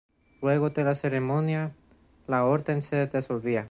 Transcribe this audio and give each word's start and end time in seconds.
Luego 0.41 0.71
de 0.71 0.83
la 0.83 0.95
ceremonia, 0.95 1.75
la 2.25 2.43
orden 2.45 2.81
se 2.81 3.05
disolvía. 3.05 3.59